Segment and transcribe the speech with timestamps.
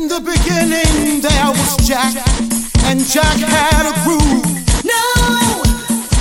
[0.00, 2.14] In the beginning there was Jack,
[2.88, 4.48] and Jack had a groove.
[4.82, 5.04] No,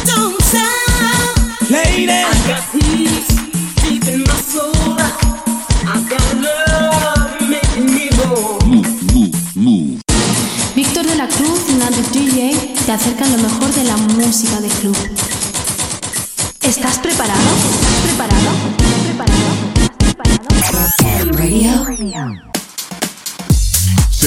[0.04, 1.72] don't stop.
[1.72, 3.32] Lady, I got peace
[3.80, 5.00] deep in my soul.
[5.88, 8.60] I got love making me whole.
[10.76, 14.68] Víctor de la Cruz y Nandi DJ te acercan lo mejor de la música de
[14.68, 14.98] club.
[16.64, 17.50] ¿Estás preparado?
[17.72, 18.50] ¿Estás preparado?
[18.78, 19.48] ¿Estás preparado?
[20.60, 21.86] ¿Estás preparado?
[21.86, 22.49] Radio.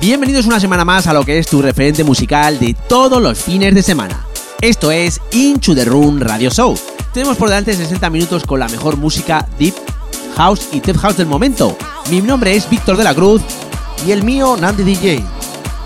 [0.00, 3.74] Bienvenidos una semana más a lo que es tu referente musical de todos los fines
[3.74, 4.26] de semana.
[4.60, 6.78] Esto es Into the Room Radio Show.
[7.12, 9.74] Tenemos por delante 60 minutos con la mejor música Deep
[10.36, 11.76] House y Tech House del momento.
[12.10, 13.40] Mi nombre es Víctor de la Cruz
[14.06, 15.24] y el mío Nandi DJ.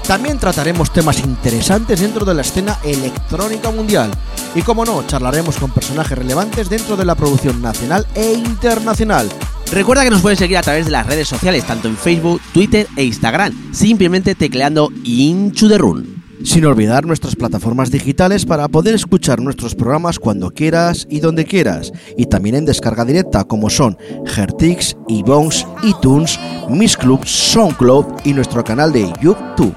[0.06, 4.10] También trataremos temas interesantes dentro de la escena electrónica mundial.
[4.54, 9.28] Y como no, charlaremos con personajes relevantes dentro de la producción nacional e internacional.
[9.72, 12.86] Recuerda que nos puedes seguir a través de las redes sociales, tanto en Facebook, Twitter
[12.94, 16.22] e Instagram, simplemente tecleando Into the Room.
[16.44, 21.90] Sin olvidar nuestras plataformas digitales para poder escuchar nuestros programas cuando quieras y donde quieras.
[22.18, 23.96] Y también en descarga directa como son
[24.36, 29.74] Hertix, iBones, iTunes, Miss Club, SoundCloud y nuestro canal de YouTube.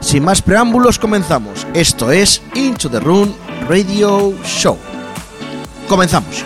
[0.00, 1.66] Sin más preámbulos comenzamos.
[1.72, 3.32] Esto es Into the Room
[3.66, 4.76] Radio Show.
[5.88, 6.44] Comenzamos.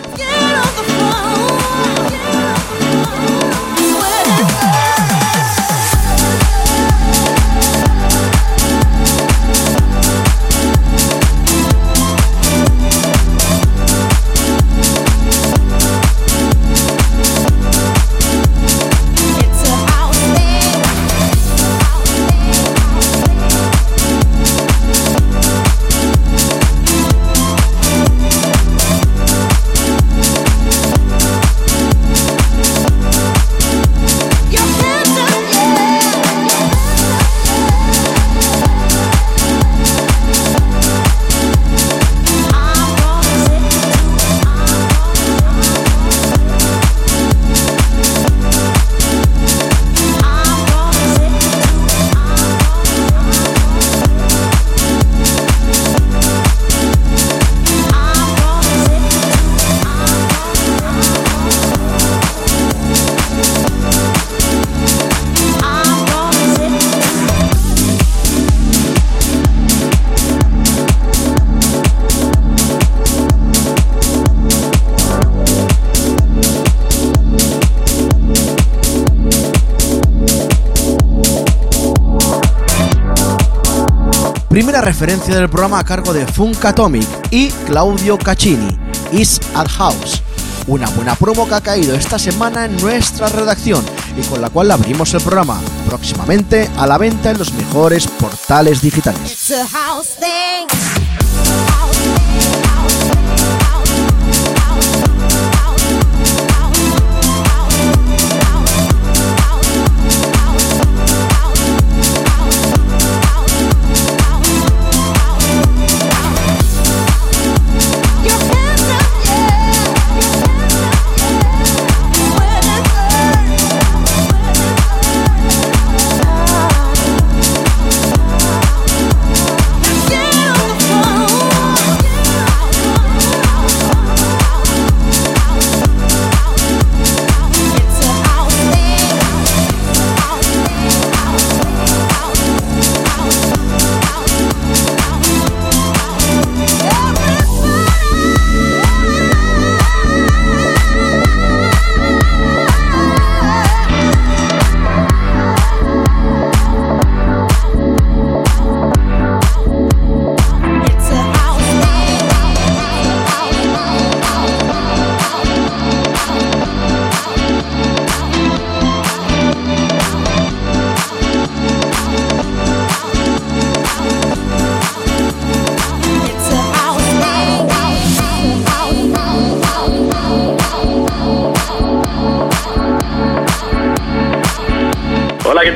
[84.53, 88.77] Primera referencia del programa a cargo de Funk Atomic y Claudio Caccini,
[89.11, 90.21] Is at House.
[90.67, 93.83] Una buena promo que ha caído esta semana en nuestra redacción
[94.15, 98.79] y con la cual abrimos el programa, próximamente a la venta en los mejores portales
[98.79, 99.51] digitales.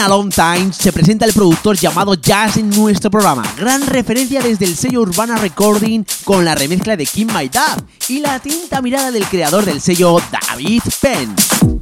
[0.00, 3.42] a Long Time se presenta el productor llamado Jazz en nuestro programa.
[3.58, 8.20] Gran referencia desde el sello Urbana Recording con la remezcla de Kim My Dad y
[8.20, 11.79] la tinta mirada del creador del sello David Penn.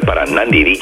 [0.00, 0.75] para Nandi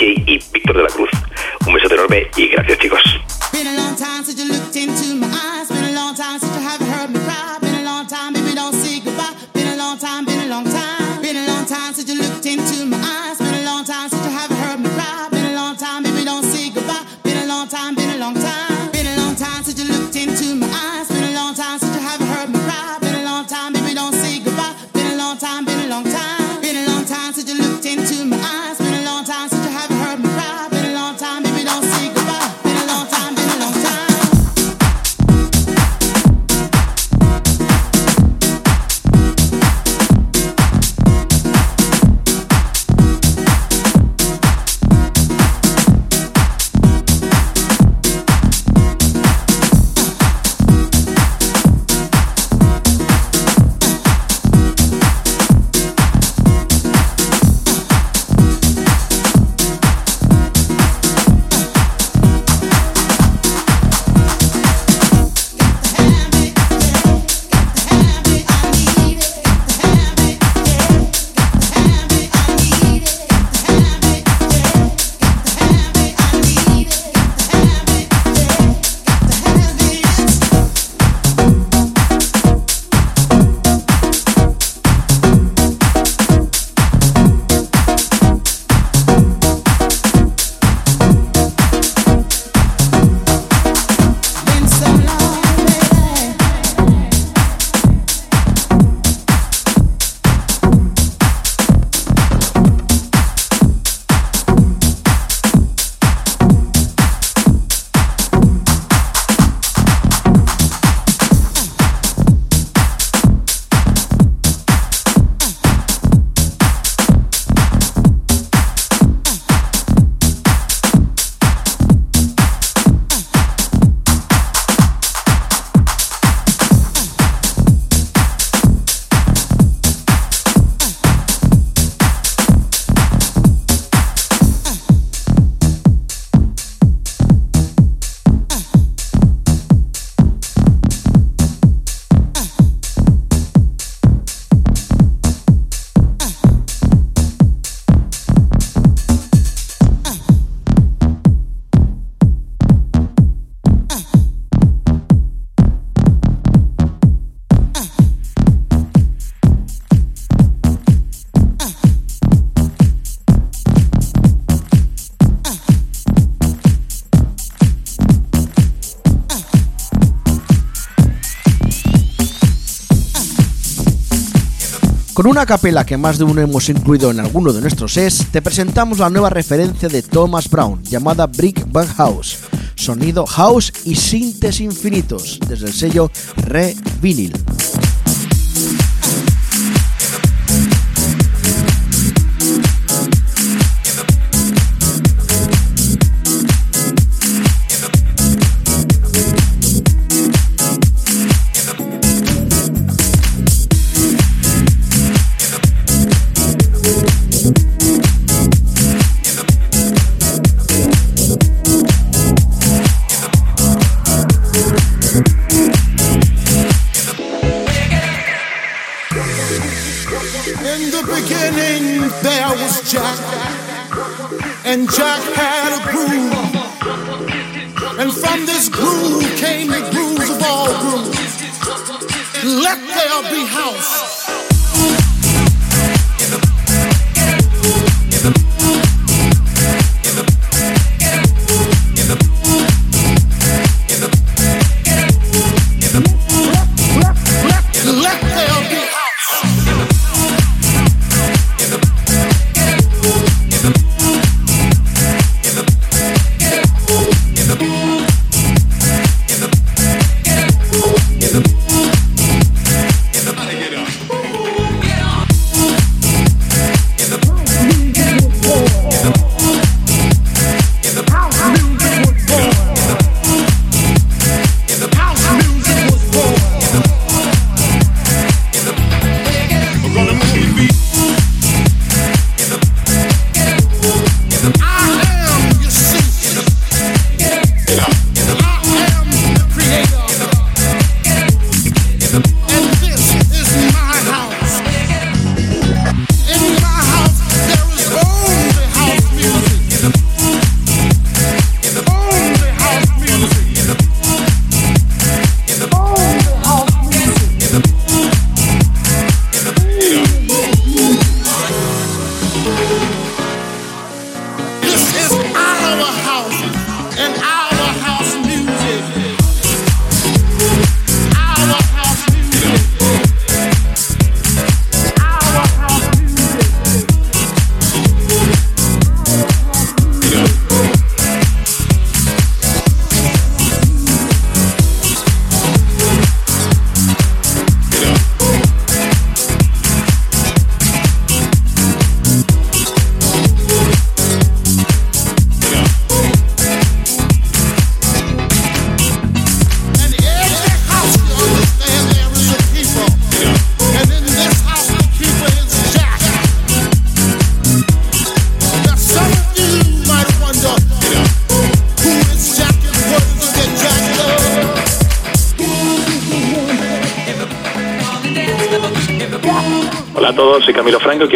[175.35, 179.01] una capela que más de uno hemos incluido en alguno de nuestros sets, te presentamos
[179.01, 182.39] la nueva referencia de Thomas Brown, llamada Brick Bang House.
[182.77, 187.44] Sonido house y sintes infinitos, desde el sello Re Vinyl.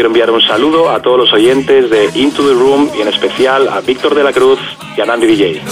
[0.09, 3.81] enviar un saludo a todos los oyentes de Into the Room y en especial a
[3.81, 4.59] Víctor de la Cruz
[4.97, 5.63] y a Nandi DJ.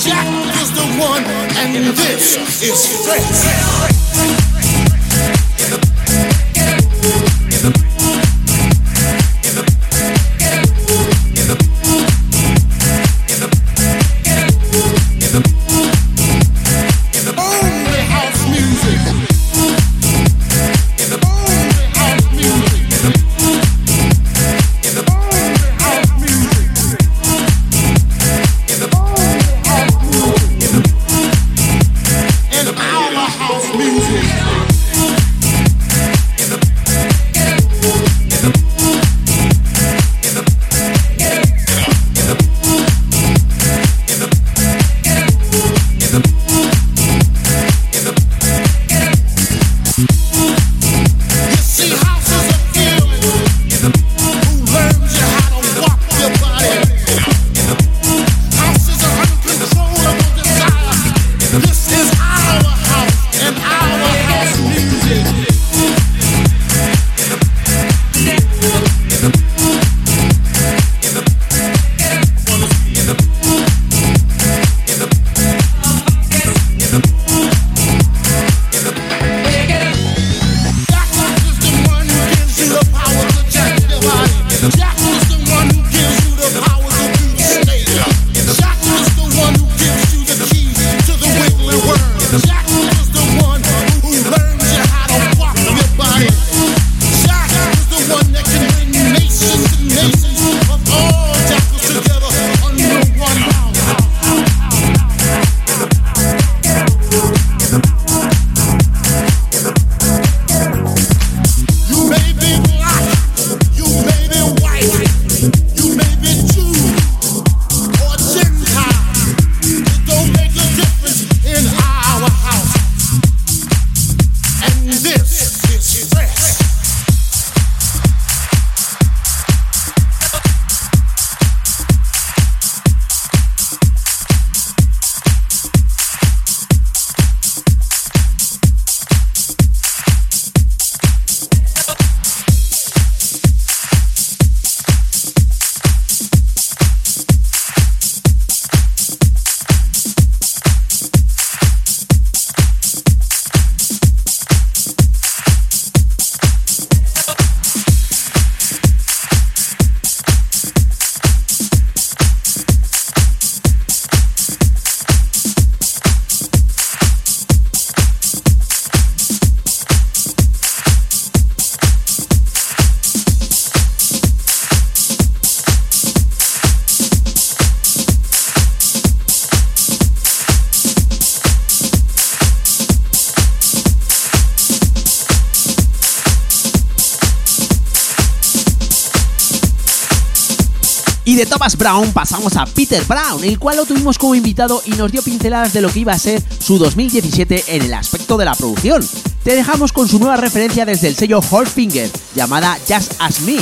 [191.36, 195.12] De Thomas Brown pasamos a Peter Brown, el cual lo tuvimos como invitado y nos
[195.12, 198.54] dio pinceladas de lo que iba a ser su 2017 en el aspecto de la
[198.54, 199.06] producción.
[199.44, 203.58] Te dejamos con su nueva referencia desde el sello Hallfinger, llamada Just As Me.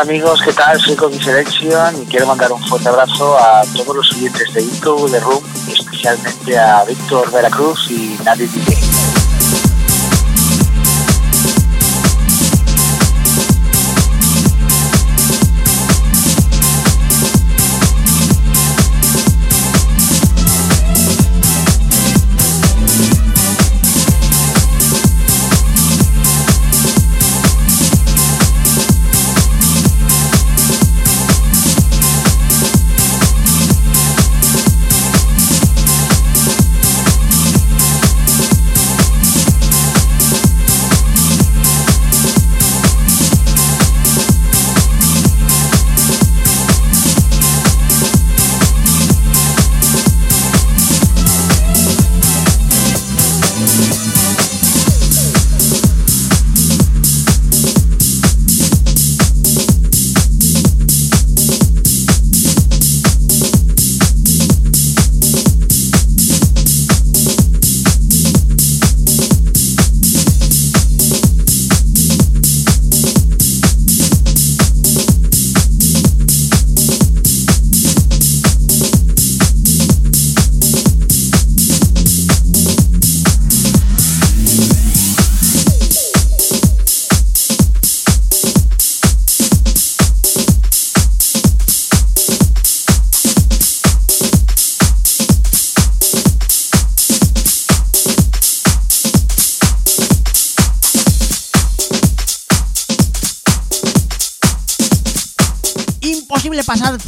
[0.00, 0.80] Hola amigos, ¿qué tal?
[0.80, 5.10] Soy Comi Selection y quiero mandar un fuerte abrazo a todos los oyentes de YouTube,
[5.10, 8.79] de Room especialmente a Víctor Veracruz y Nadie DJ.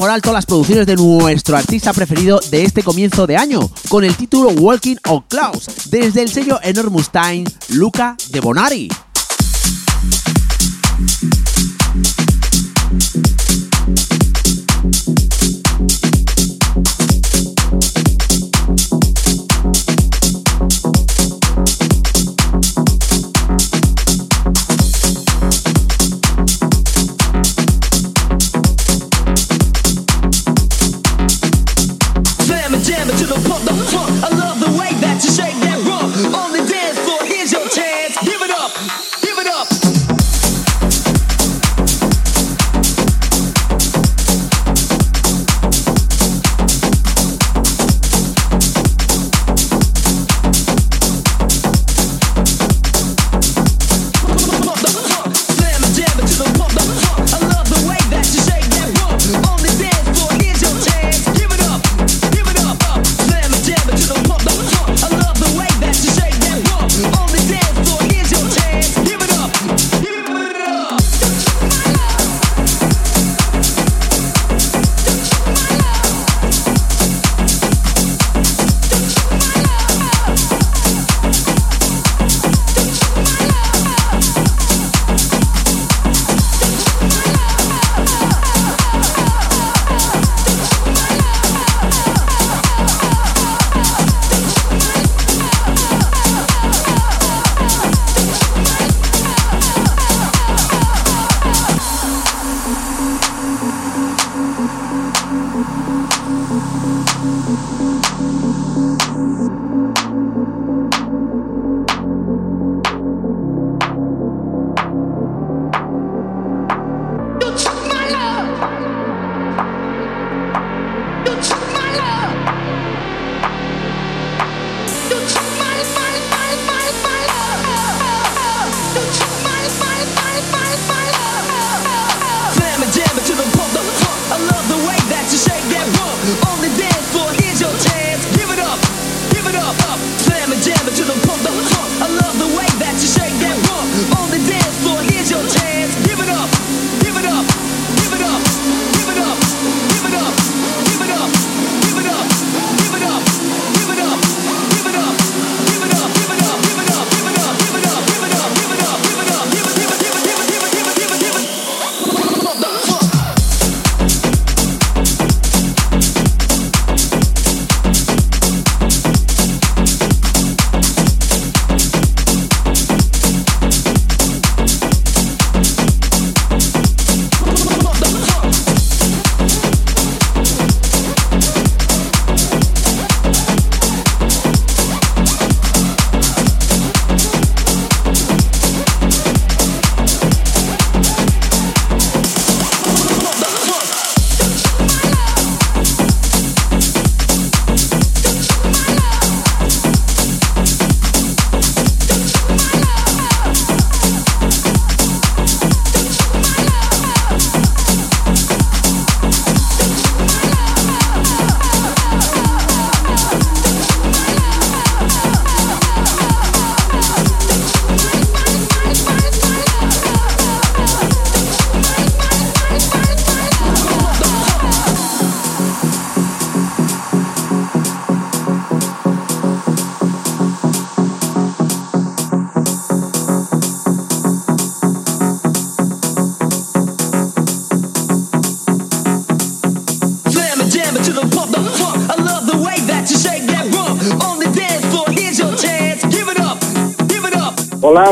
[0.03, 4.17] Por alto las producciones de nuestro artista preferido de este comienzo de año, con el
[4.17, 8.88] título Walking on Clouds, desde el sello Enormous Time, Luca de Bonari.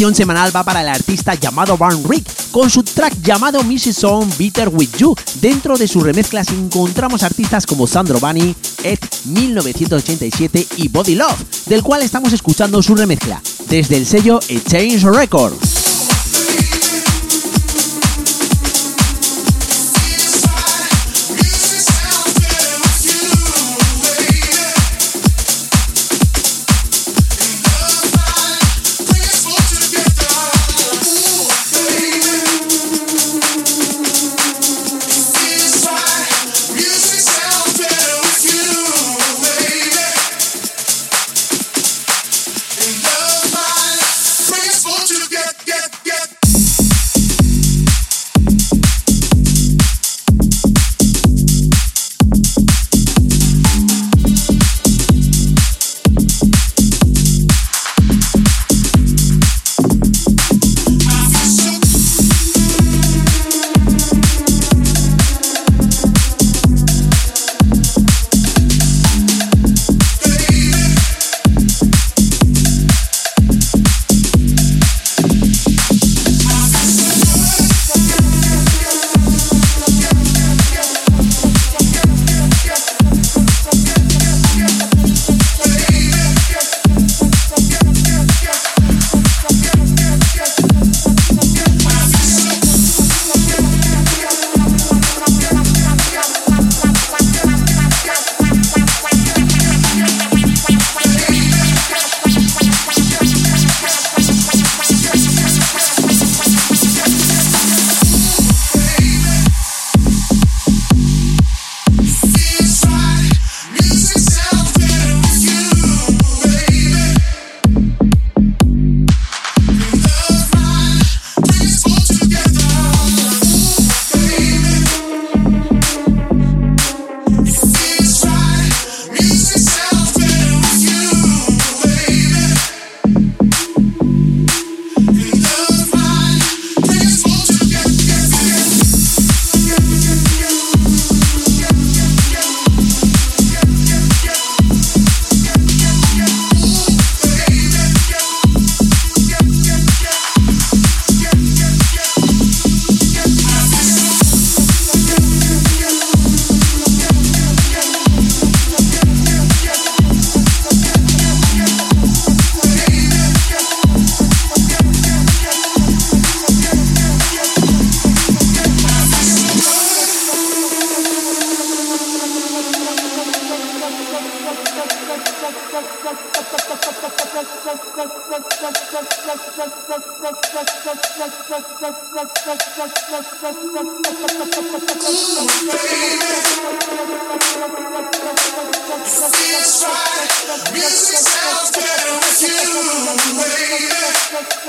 [0.00, 3.96] nominación semanal va para el artista llamado Van Rick con su track llamado Mrs.
[3.96, 5.14] Song Bitter With You.
[5.42, 11.82] Dentro de sus remezclas encontramos artistas como Sandro Bani, Ed 1987 y Body Love, del
[11.82, 15.69] cual estamos escuchando su remezcla desde el sello Exchange Records.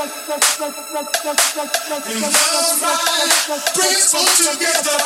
[0.01, 0.09] Right
[3.75, 4.97] brings all together.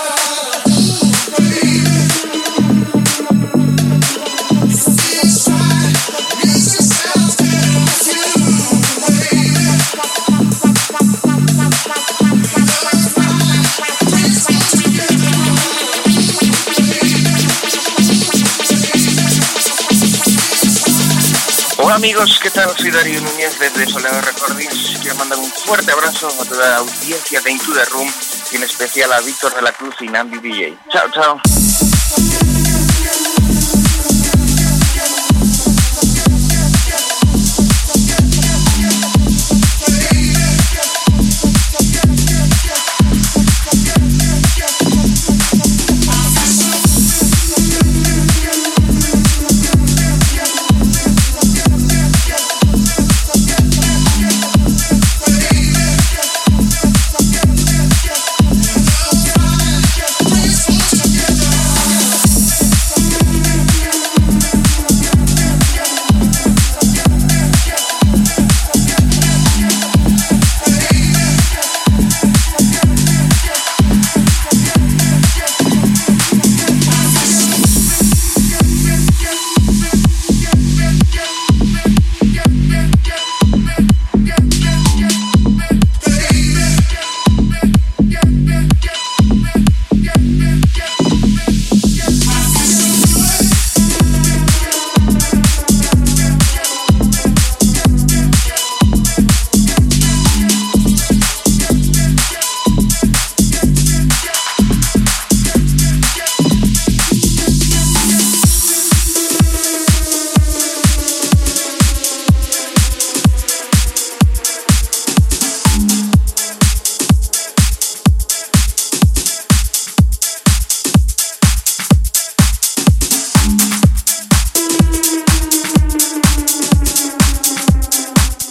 [22.06, 22.70] Amigos, ¿qué tal?
[22.78, 25.00] Soy Darío Núñez desde Soleado Recordings.
[25.02, 28.08] Quiero mandar un fuerte abrazo a toda la audiencia de Into the Room
[28.52, 30.78] y en especial a Víctor de la Cruz y Nambi DJ.
[30.92, 31.42] Chao, chao.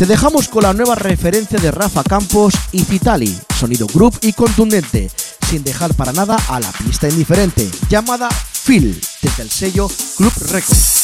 [0.05, 5.11] Te dejamos con la nueva referencia de Rafa Campos y Citali, sonido group y contundente,
[5.49, 8.29] sin dejar para nada a la pista indiferente, llamada
[8.67, 9.89] Phil, desde el sello
[10.19, 11.04] Club Records.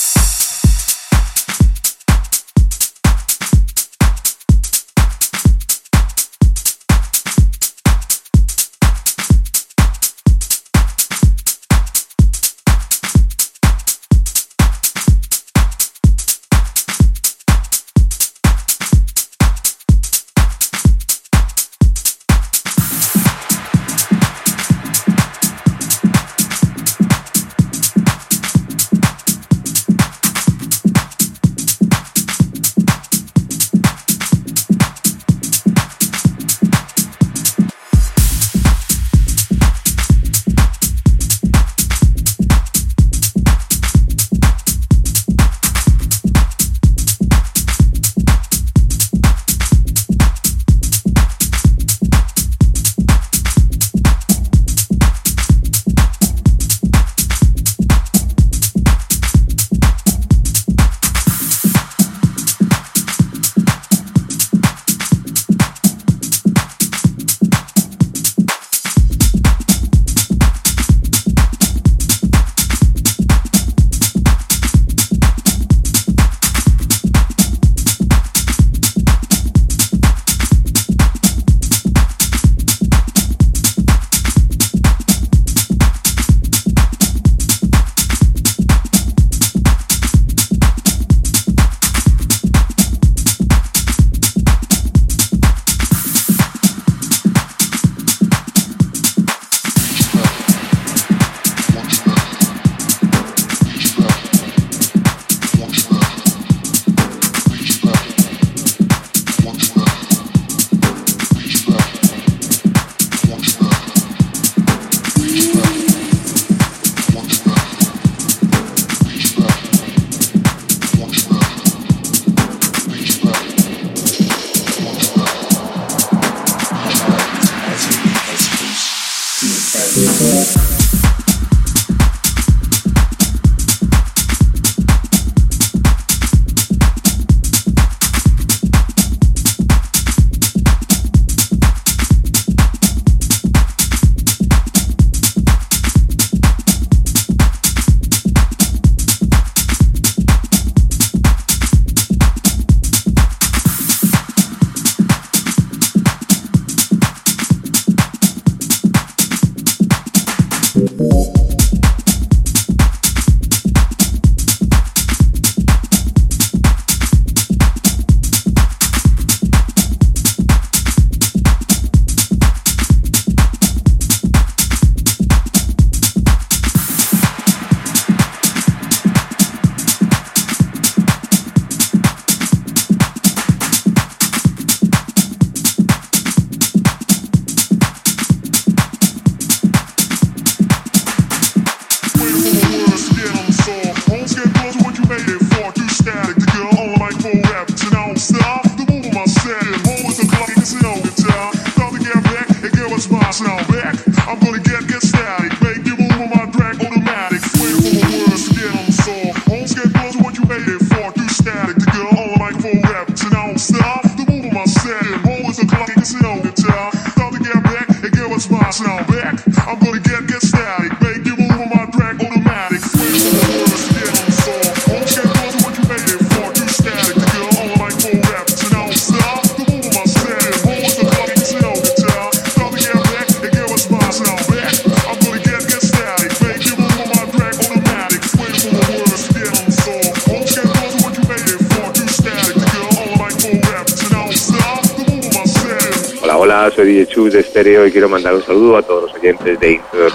[247.20, 250.06] Chus de Estéreo y quiero mandar un saludo a todos los oyentes de Intro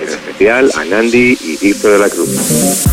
[0.00, 2.91] en especial a Nandi y Tirso de la Cruz.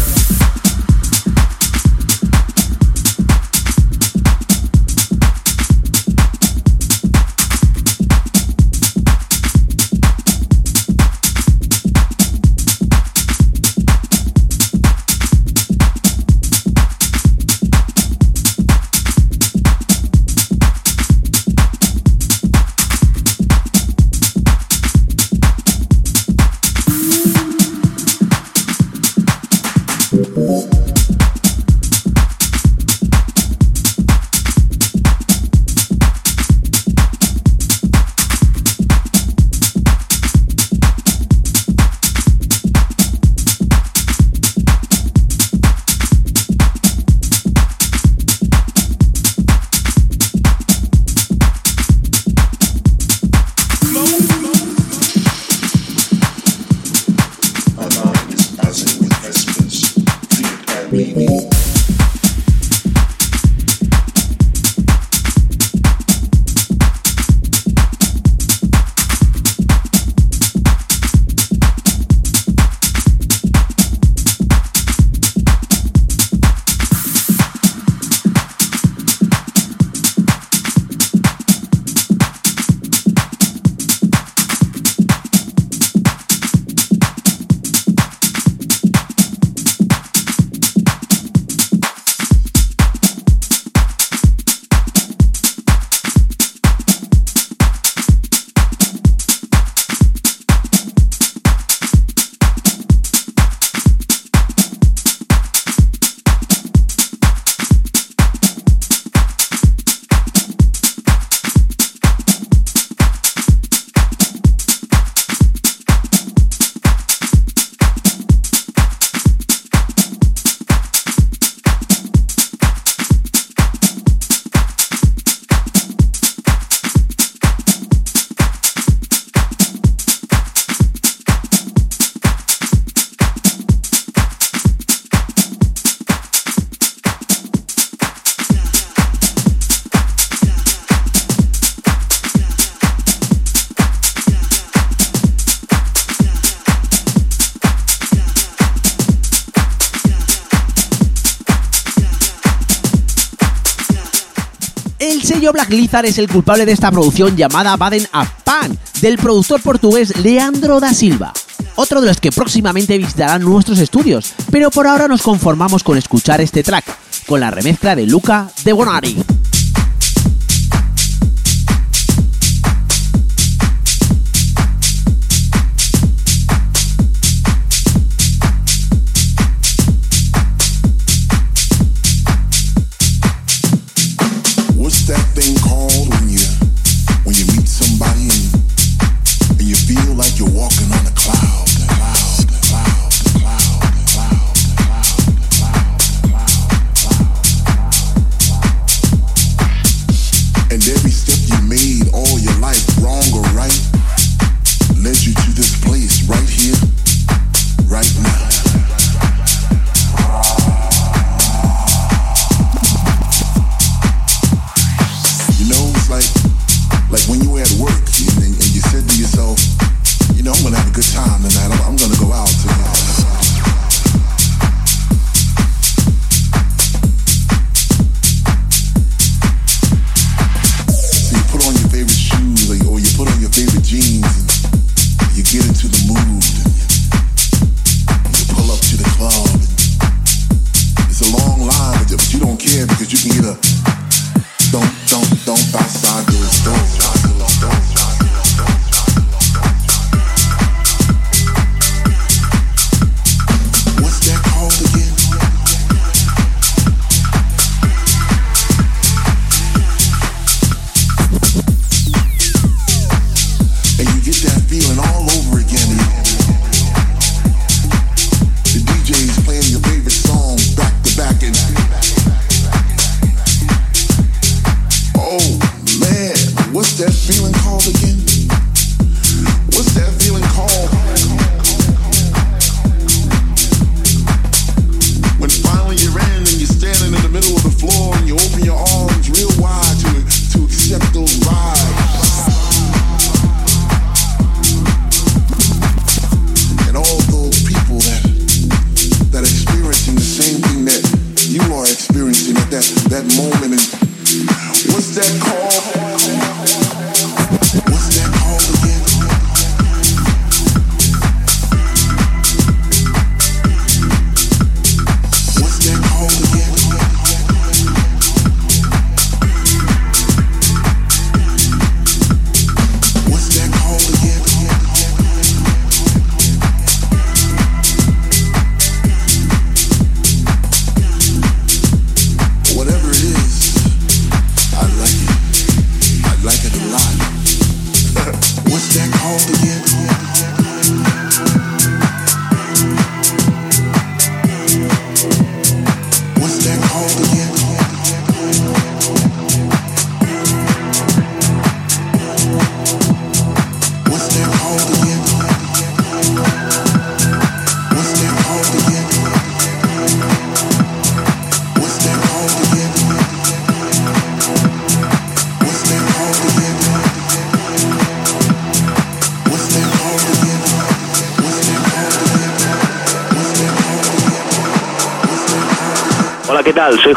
[155.69, 160.17] Jack Lizard es el culpable de esta producción llamada Baden a Pan, del productor portugués
[160.17, 161.31] Leandro da Silva.
[161.75, 166.41] Otro de los que próximamente visitarán nuestros estudios, pero por ahora nos conformamos con escuchar
[166.41, 166.85] este track,
[167.27, 169.23] con la remezcla de Luca de Bonari.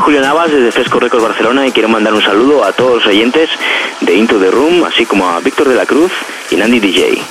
[0.03, 3.49] Julio Navas desde Fresco Records Barcelona y quiero mandar un saludo a todos los oyentes
[4.01, 6.11] de Into the Room, así como a Víctor de la Cruz
[6.51, 7.23] y Nandy DJ.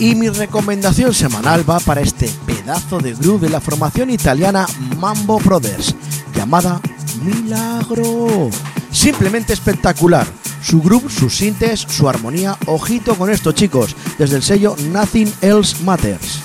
[0.00, 5.40] Y mi recomendación semanal va para este pedazo de groove de la formación italiana Mambo
[5.40, 5.94] Brothers,
[6.34, 6.80] llamada
[7.22, 8.48] Milagro.
[8.92, 10.26] Simplemente espectacular.
[10.62, 12.56] Su groove, sus sintes, su armonía.
[12.66, 16.37] Ojito con esto, chicos, desde el sello Nothing Else Matters.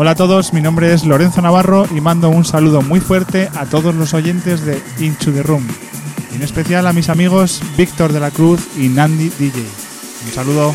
[0.00, 3.66] Hola a todos, mi nombre es Lorenzo Navarro y mando un saludo muy fuerte a
[3.66, 5.66] todos los oyentes de Into the Room.
[6.32, 9.60] En especial a mis amigos Víctor de la Cruz y Nandi DJ.
[10.24, 10.72] Un saludo.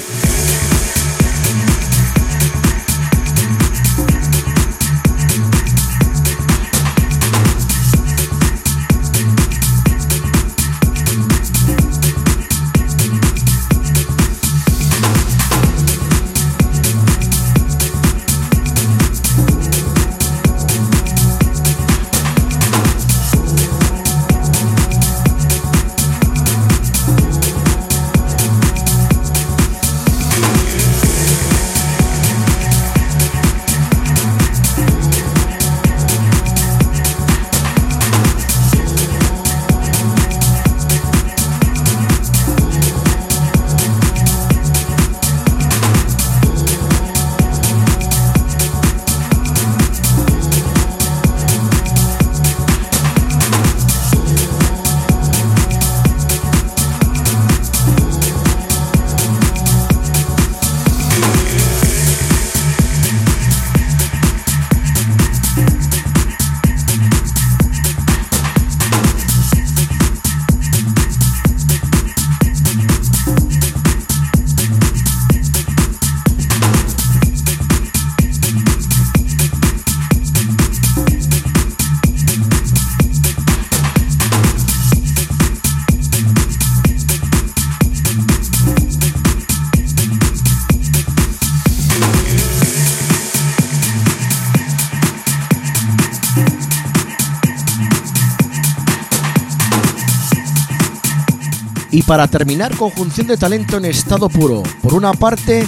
[102.07, 104.61] Para terminar, conjunción de talento en estado puro.
[104.81, 105.67] Por una parte,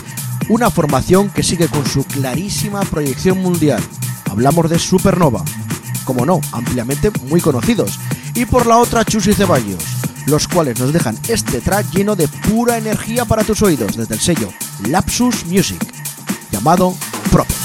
[0.50, 3.82] una formación que sigue con su clarísima proyección mundial.
[4.30, 5.46] Hablamos de Supernova,
[6.04, 8.00] como no, ampliamente muy conocidos.
[8.34, 9.82] Y por la otra, Chus y Ceballos,
[10.26, 14.20] los cuales nos dejan este track lleno de pura energía para tus oídos desde el
[14.20, 14.50] sello
[14.90, 15.80] Lapsus Music,
[16.52, 16.94] llamado
[17.32, 17.65] Prophet.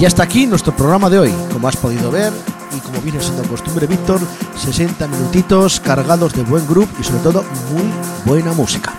[0.00, 1.34] Y hasta aquí nuestro programa de hoy.
[1.52, 2.32] Como has podido ver
[2.74, 4.18] y como viene siendo costumbre, Víctor,
[4.56, 7.84] 60 minutitos cargados de buen grupo y sobre todo muy
[8.24, 8.94] buena música.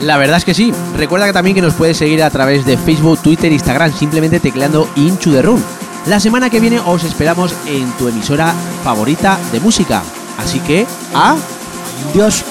[0.00, 0.70] La verdad es que sí.
[0.98, 4.86] Recuerda que también que nos puedes seguir a través de Facebook, Twitter, Instagram, simplemente tecleando
[4.96, 5.62] Into the Room.
[6.06, 8.52] La semana que viene os esperamos en tu emisora
[8.84, 10.02] favorita de música.
[10.38, 12.44] Así que, ¡adiós!